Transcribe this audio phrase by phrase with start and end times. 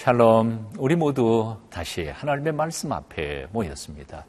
[0.00, 4.24] 샬롬, 우리 모두 다시 하나님의 말씀 앞에 모였습니다.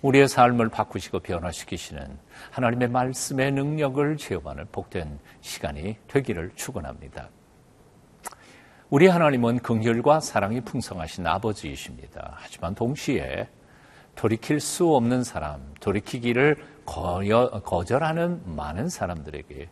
[0.00, 2.18] 우리의 삶을 바꾸시고 변화시키시는
[2.50, 7.28] 하나님의 말씀의 능력을 체험하는 복된 시간이 되기를 축원합니다.
[8.88, 12.32] 우리 하나님은 긍휼과 사랑이 풍성하신 아버지이십니다.
[12.36, 13.50] 하지만 동시에
[14.14, 16.56] 돌이킬 수 없는 사람, 돌이키기를
[16.86, 19.68] 거절하는 많은 사람들에게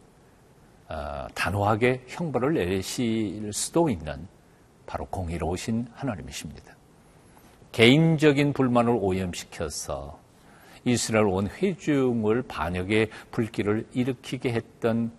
[0.90, 4.28] 어, 단호하게 형벌을 내리실 수도 있는
[4.86, 6.74] 바로 공의로우신 하나님이십니다.
[7.72, 10.18] 개인적인 불만을 오염시켜서
[10.84, 15.10] 이스라엘 온 회중을 반역의 불길을 일으키게 했던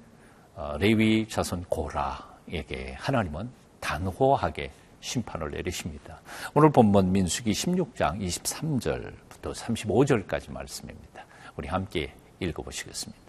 [0.55, 3.49] 어, 레위 자손 고라에게 하나님은
[3.81, 4.71] 단호하게
[5.01, 6.21] 심판을 내리십니다.
[6.53, 11.25] 오늘 본문 민수기 16장 23절부터 35절까지 말씀입니다.
[11.57, 13.24] 우리 함께 읽어보시겠습니다.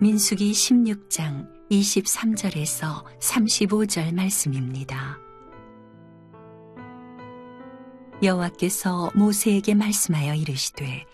[0.00, 5.18] 민수기 16장 23절에서 35절 말씀입니다.
[8.22, 11.04] 여호와께서 모세에게 말씀하여 이르시되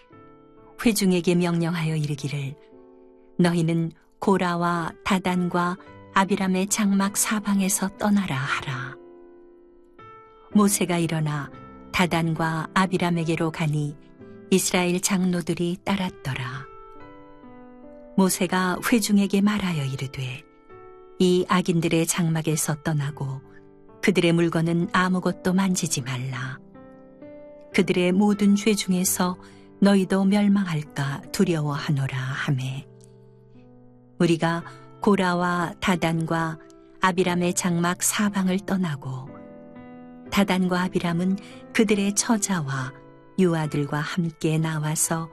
[0.85, 2.57] 회중에게 명령하여 이르기를
[3.39, 5.79] 너희는 고라와 다단과
[6.13, 8.97] 아비람의 장막 사방에서 떠나라 하라.
[10.53, 11.51] 모세가 일어나
[11.91, 13.97] 다단과 아비람에게로 가니
[14.51, 16.74] 이스라엘 장로들이 따랐더라.
[18.17, 20.45] 모세가 회중에게 말하여 이르되
[21.19, 23.41] 이 악인들의 장막에서 떠나고
[24.03, 26.59] 그들의 물건은 아무것도 만지지 말라.
[27.75, 29.37] 그들의 모든 죄 중에서
[29.81, 32.87] 너희도 멸망할까 두려워하노라 하매
[34.19, 34.63] 우리가
[35.01, 36.59] 고라와 다단과
[37.01, 39.29] 아비람의 장막 사방을 떠나고
[40.31, 41.39] 다단과 아비람은
[41.75, 42.93] 그들의 처자와
[43.39, 45.29] 유아들과 함께 나와서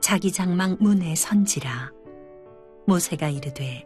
[0.00, 1.95] 자기 장막 문에 선지라
[2.86, 3.84] 모세가 이르되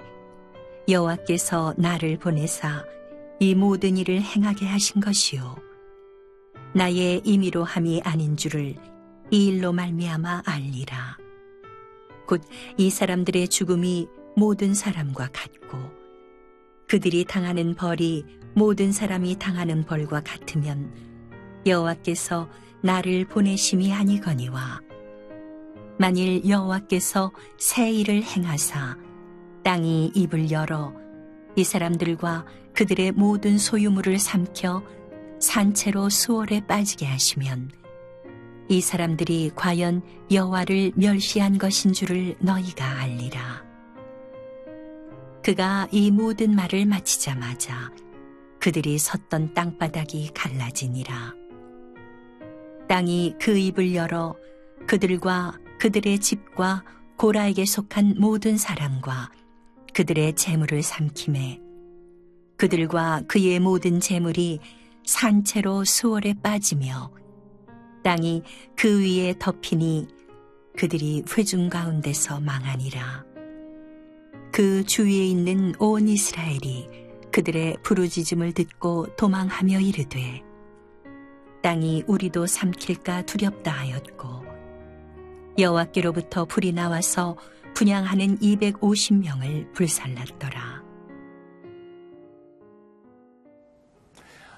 [0.89, 2.85] 여호와께서 나를 보내사
[3.39, 5.57] 이 모든 일을 행하게 하신 것이요.
[6.75, 8.75] 나의 임의로 함이 아닌 줄을
[9.31, 11.17] 이 일로 말미암아 알리라.
[12.27, 12.43] 곧
[12.77, 15.79] 이 사람들의 죽음이 모든 사람과 같고
[16.89, 18.25] 그들이 당하는 벌이
[18.55, 20.93] 모든 사람이 당하는 벌과 같으면
[21.67, 22.49] 여호와께서
[22.83, 24.81] 나를 보내심이 아니거니와
[26.01, 28.97] 만일 여호와께서 새 일을 행하사
[29.63, 30.95] 땅이 입을 열어
[31.57, 34.83] 이 사람들과 그들의 모든 소유물을 삼켜
[35.41, 37.71] 산채로 수월에 빠지게 하시면
[38.71, 40.01] 이 사람들이 과연
[40.33, 43.63] 여호와를 멸시한 것인 줄을 너희가 알리라.
[45.45, 47.91] 그가 이 모든 말을 마치자마자
[48.59, 51.35] 그들이 섰던 땅바닥이 갈라지니라.
[52.89, 54.35] 땅이 그 입을 열어
[54.87, 56.85] 그들과 그들의 집과
[57.17, 59.31] 고라에게 속한 모든 사람과
[59.95, 61.61] 그들의 재물을 삼킴에
[62.57, 64.61] 그들과 그의 모든 재물이
[65.05, 67.11] 산채로 수월에 빠지며
[68.05, 68.43] 땅이
[68.77, 70.09] 그 위에 덮이니
[70.77, 73.25] 그들이 회중 가운데서 망하니라.
[74.53, 76.89] 그 주위에 있는 온 이스라엘이
[77.33, 80.43] 그들의 부르짖음을 듣고 도망하며 이르되
[81.63, 84.50] 땅이 우리도 삼킬까 두렵다 하였고
[85.59, 87.37] 여호와께로부터 불이 나와서
[87.75, 90.83] 분양하는 250명을 불살랐더라.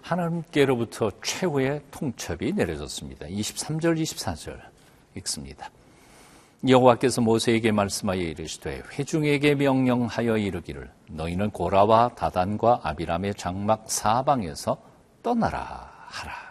[0.02, 3.26] 하나님께로부터 최후의 통첩이 내려졌습니다.
[3.26, 4.60] 23절, 24절
[5.16, 5.70] 읽습니다.
[6.68, 14.76] 여호와께서 모세에게 말씀하여 이르시되 회중에게 명령하여 이르기를 너희는 고라와 다단과 아비람의 장막 사방에서
[15.22, 16.41] 떠나라 하라.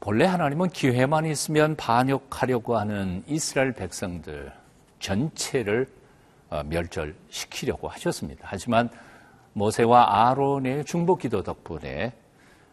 [0.00, 4.52] 본래 하나님은 기회만 있으면 반역하려고 하는 이스라엘 백성들
[5.00, 5.88] 전체를
[6.50, 8.46] 어, 멸절시키려고 하셨습니다.
[8.48, 8.90] 하지만
[9.52, 12.12] 모세와 아론의 중복 기도 덕분에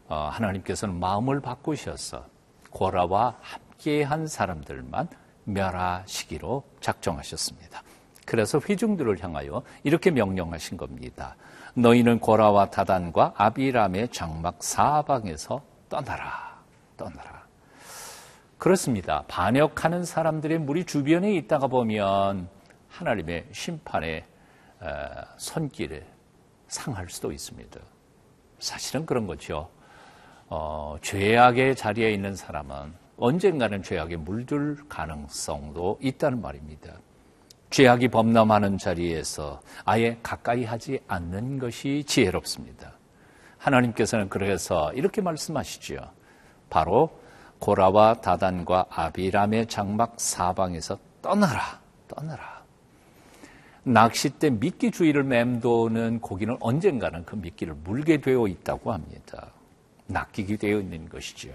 [0.07, 2.25] 어, 하나님께서는 마음을 바꾸셔서
[2.69, 5.07] 고라와 함께한 사람들만
[5.45, 7.81] 멸하시기로 작정하셨습니다.
[8.25, 11.36] 그래서 회중들을 향하여 이렇게 명령하신 겁니다.
[11.74, 16.55] 너희는 고라와 다단과 아비람의 장막 사방에서 떠나라.
[16.98, 17.46] 떠나라.
[18.58, 19.24] 그렇습니다.
[19.28, 22.50] 반역하는 사람들의 무리 주변에 있다가 보면
[22.90, 24.26] 하나님의 심판의
[25.38, 26.06] 손길에
[26.68, 27.80] 상할 수도 있습니다.
[28.60, 29.70] 사실은 그런 거죠.
[30.48, 36.94] 어, 죄악의 자리에 있는 사람은 언젠가는 죄악에 물들 가능성도 있다는 말입니다.
[37.70, 42.94] 죄악이 범람하는 자리에서 아예 가까이 하지 않는 것이 지혜롭습니다.
[43.58, 45.98] 하나님께서는 그래서 이렇게 말씀하시죠.
[46.70, 47.10] 바로
[47.60, 52.64] 고라와 다단과 아비람의 장막 사방에서 떠나라, 떠나라.
[53.84, 59.48] 낚싯대 미끼 주위를 맴도는 고기는 언젠가는 그 미끼를 물게 되어 있다고 합니다.
[60.08, 61.50] 낚이게 되어 있는 것이죠.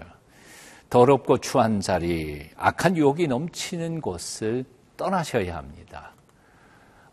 [0.89, 4.65] 더럽고 추한 자리, 악한 유혹이 넘치는 곳을
[4.97, 6.13] 떠나셔야 합니다.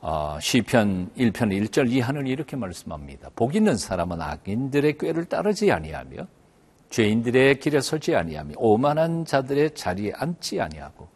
[0.00, 3.30] 어, 시편 1편 1절 이하는 이렇게 말씀합니다.
[3.34, 6.26] 복 있는 사람은 악인들의 꾀를 따르지 아니하며
[6.90, 11.08] 죄인들의 길에 서지 아니하며 오만한 자들의 자리에 앉지 아니하고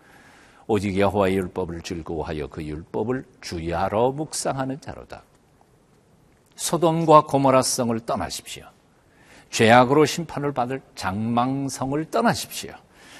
[0.67, 5.23] 오직 여호와의 율법을 즐거워하여 그 율법을 주야로 묵상하는 자로다.
[6.57, 8.65] 소돔과 고모라성을 떠나십시오.
[9.51, 12.73] 죄악으로 심판을 받을 장망성을 떠나십시오.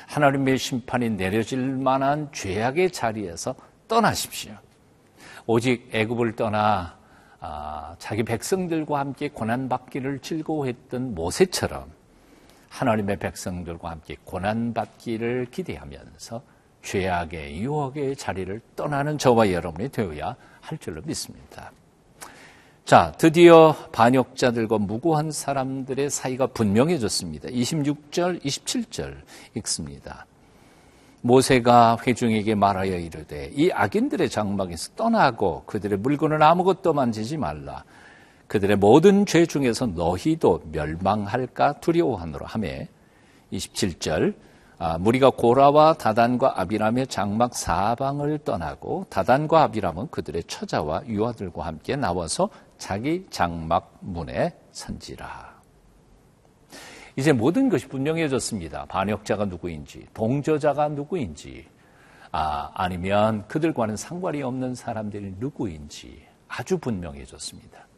[0.07, 3.55] 하나님의 심판이 내려질 만한 죄악의 자리에서
[3.89, 4.53] 떠나십시오.
[5.47, 6.97] 오직 애굽을 떠나
[7.41, 11.91] 아, 자기 백성들과 함께 고난받기를 즐거워했던 모세처럼
[12.73, 16.43] 하나님의 백성들과 함께 고난받기를 기대하면서
[16.83, 21.71] 죄악의 유혹의 자리를 떠나는 저와 여러분이 되어야 할 줄로 믿습니다.
[22.85, 27.49] 자, 드디어 반역자들과 무고한 사람들의 사이가 분명해졌습니다.
[27.51, 29.17] 26절, 27절
[29.57, 30.27] 읽습니다.
[31.21, 37.85] 모세가 회중에게 말하여 이르되 이 악인들의 장막에서 떠나고 그들의 물건은 아무것도 만지지 말라.
[38.53, 42.87] 그들의 모든 죄 중에서 너희도 멸망할까 두려워하노라 하매
[43.51, 44.35] 27절
[44.77, 52.51] 아, 무리가 고라와 다단과 아비람의 장막 사방을 떠나고 다단과 아비람은 그들의 처자와 유아들과 함께 나와서
[52.77, 55.63] 자기 장막 문에 선지라.
[57.17, 58.85] 이제 모든 것이 분명해졌습니다.
[58.85, 61.65] 반역자가 누구인지, 동저자가 누구인지,
[62.33, 67.92] 아, 아니면 그들과는 상관이 없는 사람들이 누구인지 아주 분명해졌습니다.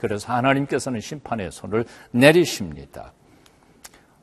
[0.00, 3.12] 그래서 하나님께서는 심판의 손을 내리십니다.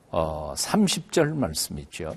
[0.10, 2.16] 어, 30절 말씀이죠.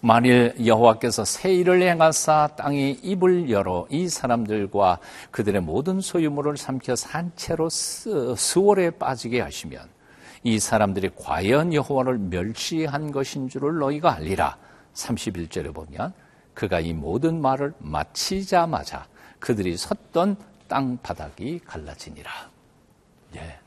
[0.00, 5.00] 만일 여호와께서 새 일을 행하사 땅이 입을 열어 이 사람들과
[5.32, 9.86] 그들의 모든 소유물을 삼켜 산채로 수월에 빠지게 하시면
[10.44, 14.56] 이 사람들이 과연 여호와를 멸시한 것인 줄을 너희가 알리라.
[14.94, 16.14] 31절에 보면
[16.54, 19.06] 그가 이 모든 말을 마치자마자
[19.40, 20.36] 그들이 섰던
[20.68, 22.30] 땅 바닥이 갈라지니라.
[23.36, 23.58] 예.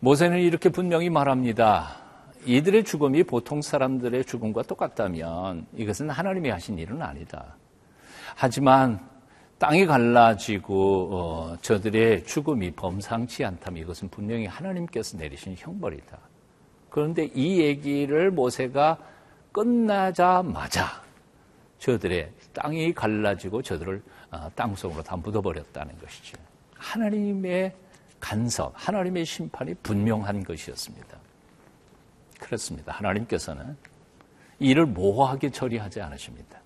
[0.00, 1.96] 모세는 이렇게 분명히 말합니다.
[2.44, 7.56] 이들의 죽음이 보통 사람들의 죽음과 똑같다면 이것은 하나님이 하신 일은 아니다.
[8.36, 9.00] 하지만
[9.58, 16.18] 땅이 갈라지고 어, 저들의 죽음이 범상치 않다면 이것은 분명히 하나님께서 내리신 형벌이다.
[16.90, 18.98] 그런데 이 얘기를 모세가
[19.52, 21.05] 끝나자마자
[21.78, 26.38] 저들의 땅이 갈라지고 저들을 어, 땅속으로 다 묻어버렸다는 것이죠.
[26.74, 27.74] 하나님의
[28.20, 31.18] 간섭, 하나님의 심판이 분명한 것이었습니다.
[32.40, 32.92] 그렇습니다.
[32.92, 33.76] 하나님께서는
[34.58, 36.60] 이를 모호하게 처리하지 않으십니다.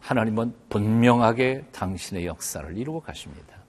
[0.00, 3.62] 하나님은 분명하게 당신의 역사를 이루어 가십니다.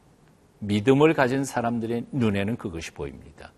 [0.60, 3.51] 믿음을 가진 사람들의 눈에는 그것이 보입니다.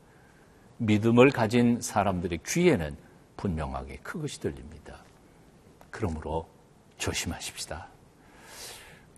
[0.77, 2.98] 믿음을 가진 사람들의 귀에는
[3.38, 4.98] 분명하게 그것이 들립니다.
[5.89, 6.48] 그러므로
[6.97, 7.87] 조심하십시다.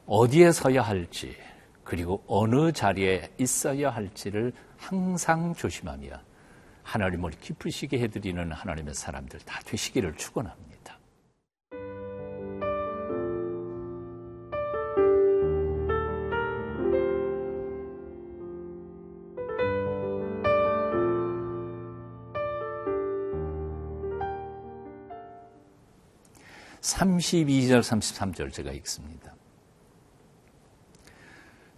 [0.05, 1.36] 어디에 서야 할지,
[1.84, 6.10] 그리고 어느 자리에 있어야 할지를 항상 조심하며
[6.84, 10.76] 하나님을 기쁘시게 해드리는 하나님의 사람들 다 되시기를 축원합니다.
[26.88, 29.34] 32절, 33절 제가 읽습니다.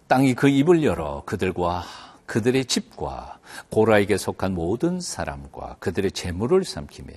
[0.06, 1.84] 땅이 그 입을 열어 그들과
[2.26, 3.38] 그들의 집과
[3.70, 7.12] 고라에게 속한 모든 사람과 그들의 재물을 삼키며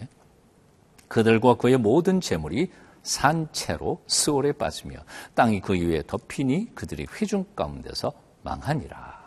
[1.07, 2.71] 그들과 그의 모든 재물이
[3.03, 4.95] 산채로 스올에 빠지며
[5.35, 9.21] 땅이 그 위에 덮이니 그들이 회중 가운데서 망하니라.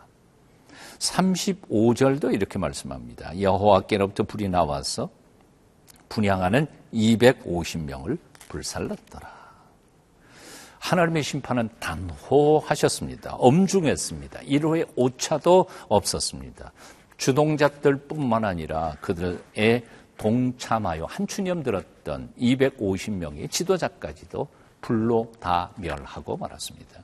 [0.99, 3.41] 35절도 이렇게 말씀합니다.
[3.41, 5.11] 여호와께로부터 불이 나와서
[6.09, 9.37] 분양하는 250명을 불살랐더라.
[10.79, 13.35] 하나님의 심판은 단호하셨습니다.
[13.35, 14.41] 엄중했습니다.
[14.41, 16.73] 1호의 오차도 없었습니다.
[17.17, 19.85] 주동자들 뿐만 아니라 그들의
[20.17, 24.47] 동참하여 한추념 들었던 250명의 지도자까지도
[24.81, 27.03] 불로 다 멸하고 말았습니다.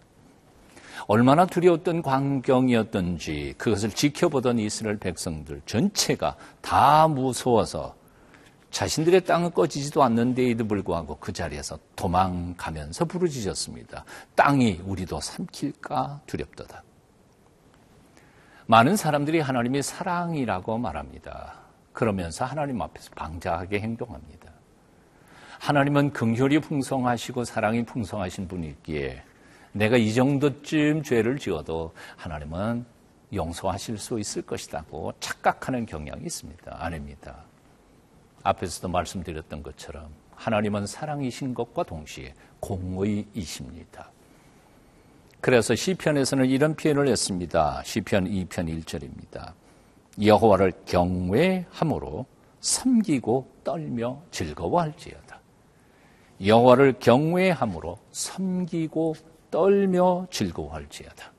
[1.09, 7.97] 얼마나 두려웠던 광경이었던지 그것을 지켜보던 이스라엘 백성들 전체가 다 무서워서
[8.73, 14.05] 자신들의 땅은 꺼지지도 않는데에도 불구하고 그 자리에서 도망가면서 부르짖었습니다.
[14.35, 16.83] 땅이 우리도 삼킬까 두렵도다.
[18.67, 21.61] 많은 사람들이 하나님이 사랑이라고 말합니다.
[21.93, 24.51] 그러면서 하나님 앞에서 방자하게 행동합니다.
[25.59, 29.23] 하나님은 긍휼이 풍성하시고 사랑이 풍성하신 분이기에
[29.73, 32.87] 내가 이 정도쯤 죄를 지어도 하나님은
[33.35, 36.77] 용서하실 수 있을 것이라고 착각하는 경향이 있습니다.
[36.79, 37.45] 아닙니다.
[38.43, 44.11] 앞에서도 말씀드렸던 것처럼 하나님은 사랑이신 것과 동시에 공의이십니다.
[45.41, 47.83] 그래서 시편에서는 이런 표현을 했습니다.
[47.85, 49.53] 시편 2편 1절입니다.
[50.23, 52.27] 여호와를 경외함으로
[52.61, 55.41] 섬기고 떨며 즐거워할지어다.
[56.45, 59.15] 여호와를 경외함으로 섬기고
[59.51, 61.33] 떨며 즐거워할지어다.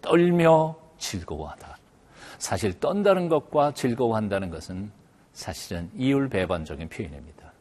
[0.00, 1.78] 떨며 즐거워하다.
[2.38, 4.90] 사실 떤다는 것과 즐거워한다는 것은
[5.32, 7.52] 사실은 이율배반적인 표현입니다.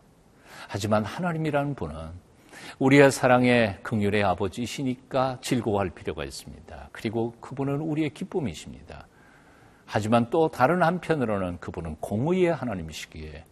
[0.67, 1.95] 하지만 하나님이라는 분은
[2.79, 6.89] 우리의 사랑의 긍휼의 아버지시니까 즐거워할 필요가 있습니다.
[6.91, 9.07] 그리고 그분은 우리의 기쁨이십니다.
[9.85, 13.43] 하지만 또 다른 한편으로는 그분은 공의의 하나님이시기에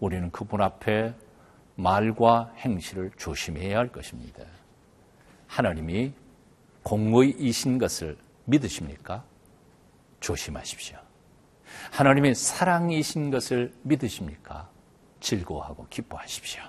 [0.00, 1.14] 우리는 그분 앞에
[1.76, 4.44] 말과 행실을 조심해야 할 것입니다.
[5.46, 6.12] 하나님이
[6.82, 9.24] 공의이신 것을 믿으십니까?
[10.20, 11.07] 조심하십시오.
[11.90, 14.68] 하나님이 사랑이신 것을 믿으십니까?
[15.20, 16.62] 즐거워하고 기뻐하십시오.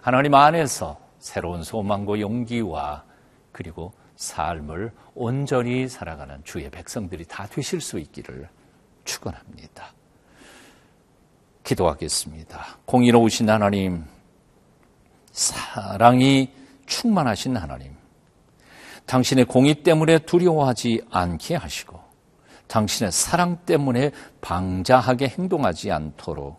[0.00, 3.04] 하나님 안에서 새로운 소망과 용기와
[3.52, 8.48] 그리고 삶을 온전히 살아가는 주의 백성들이 다 되실 수 있기를
[9.04, 9.92] 축원합니다.
[11.64, 12.78] 기도하겠습니다.
[12.84, 14.04] 공의로우신 하나님,
[15.32, 16.52] 사랑이
[16.86, 17.96] 충만하신 하나님,
[19.06, 22.00] 당신의 공의 때문에 두려워하지 않게 하시고,
[22.72, 26.58] 당신의 사랑 때문에 방자하게 행동하지 않도록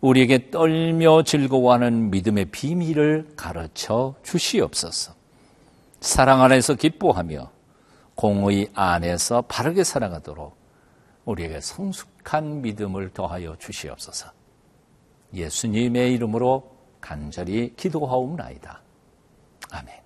[0.00, 5.14] 우리에게 떨며 즐거워하는 믿음의 비밀을 가르쳐 주시옵소서.
[6.00, 7.50] 사랑 안에서 기뻐하며
[8.16, 10.56] 공의 안에서 바르게 살아가도록
[11.24, 14.30] 우리에게 성숙한 믿음을 더하여 주시옵소서.
[15.32, 18.82] 예수님의 이름으로 간절히 기도하옵나이다.
[19.70, 20.05] 아멘.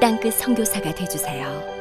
[0.00, 1.75] 땅끝 성교사가 되주세요